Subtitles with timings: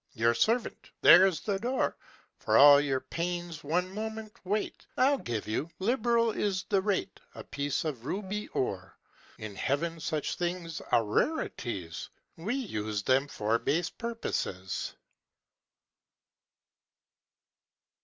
[0.15, 0.89] Your servant!
[1.03, 1.95] there's the door!
[2.39, 4.87] For all your pains one moment wait!
[4.97, 8.97] I'll give you liberal is the rate A piece of ruby ore.
[9.37, 14.95] In heaven such things are rareties; We use them for base purposes."